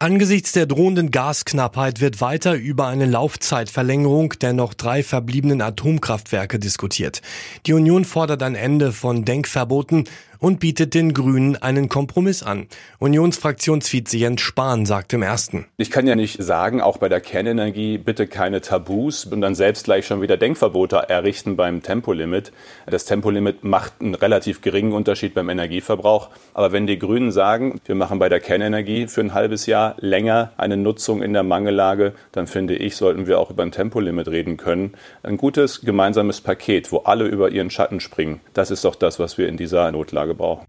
[0.00, 7.22] Angesichts der drohenden Gasknappheit wird weiter über eine Laufzeitverlängerung der noch drei verbliebenen Atomkraftwerke diskutiert.
[7.66, 10.08] Die Union fordert ein Ende von Denkverboten
[10.44, 12.66] und bietet den Grünen einen Kompromiss an.
[12.98, 15.66] Unionsfraktionsvize Jens Spahn sagt im ersten.
[15.78, 19.84] Ich kann ja nicht sagen, auch bei der Kernenergie bitte keine Tabus und dann selbst
[19.84, 22.52] gleich schon wieder Denkverbote errichten beim Tempolimit.
[22.86, 26.28] Das Tempolimit macht einen relativ geringen Unterschied beim Energieverbrauch.
[26.52, 30.52] Aber wenn die Grünen sagen, wir machen bei der Kernenergie für ein halbes Jahr länger
[30.56, 34.56] eine Nutzung in der Mangellage, dann finde ich, sollten wir auch über ein Tempolimit reden
[34.56, 34.92] können.
[35.22, 38.40] Ein gutes gemeinsames Paket, wo alle über ihren Schatten springen.
[38.54, 40.66] Das ist doch das, was wir in dieser Notlage brauchen.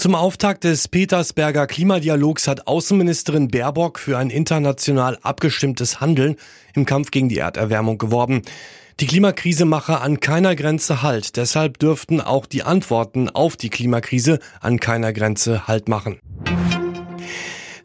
[0.00, 6.36] Zum Auftakt des Petersberger Klimadialogs hat Außenministerin Baerbock für ein international abgestimmtes Handeln
[6.74, 8.40] im Kampf gegen die Erderwärmung geworben.
[9.00, 14.40] Die Klimakrise mache an keiner Grenze Halt, deshalb dürften auch die Antworten auf die Klimakrise
[14.60, 16.18] an keiner Grenze Halt machen.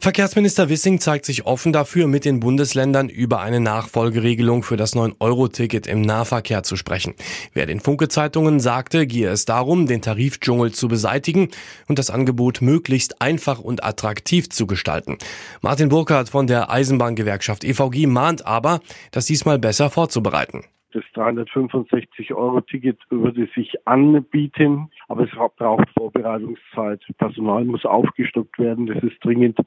[0.06, 5.88] Verkehrsminister Wissing zeigt sich offen dafür, mit den Bundesländern über eine Nachfolgeregelung für das 9-Euro-Ticket
[5.88, 7.14] im Nahverkehr zu sprechen.
[7.54, 11.48] Wer den Funke-Zeitungen sagte, gehe es darum, den Tarifdschungel zu beseitigen
[11.88, 15.18] und das Angebot möglichst einfach und attraktiv zu gestalten.
[15.60, 18.78] Martin Burkhardt von der Eisenbahngewerkschaft EVG mahnt aber,
[19.10, 20.62] das diesmal besser vorzubereiten
[20.96, 27.02] das 365-Euro-Ticket würde sich anbieten, aber es braucht Vorbereitungszeit.
[27.18, 29.58] Personal muss aufgestockt werden, das ist dringend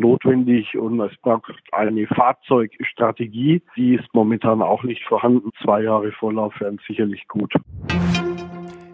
[0.00, 5.50] notwendig und es braucht eine Fahrzeugstrategie, die ist momentan auch nicht vorhanden.
[5.62, 7.52] Zwei Jahre Vorlauf wären sicherlich gut.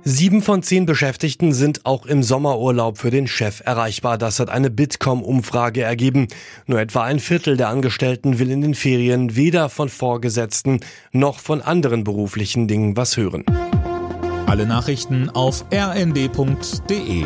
[0.09, 4.19] Sieben von zehn Beschäftigten sind auch im Sommerurlaub für den Chef erreichbar.
[4.19, 6.29] Das hat eine Bitkom-Umfrage ergeben.
[6.67, 10.79] Nur etwa ein Viertel der Angestellten will in den Ferien weder von Vorgesetzten
[11.11, 13.45] noch von anderen beruflichen Dingen was hören.
[14.47, 17.25] Alle Nachrichten auf rnd.de